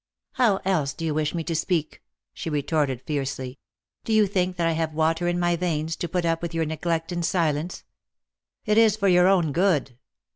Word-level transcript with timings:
"How 0.31 0.57
else 0.65 0.93
do 0.95 1.05
you 1.05 1.13
wish 1.13 1.35
me 1.35 1.43
to 1.43 1.53
speak?" 1.53 2.01
she 2.33 2.49
retorted 2.49 3.03
fiercely. 3.03 3.59
"Do 4.03 4.13
you 4.13 4.25
think 4.25 4.55
that 4.57 4.65
I 4.65 4.71
have 4.71 4.95
water 4.95 5.27
in 5.27 5.39
my 5.39 5.55
veins, 5.55 5.95
to 5.97 6.09
put 6.09 6.25
up 6.25 6.41
with 6.41 6.55
your 6.55 6.65
neglect 6.65 7.11
in 7.11 7.21
silence?" 7.21 7.83
"It 8.65 8.79
is 8.79 8.97
for 8.97 9.07
your 9.07 9.27
own 9.27 9.51
good." 9.51 9.99